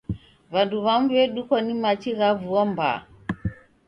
[0.53, 2.99] W'andu w'amu w'edukwa ni machi gha vua mbaa.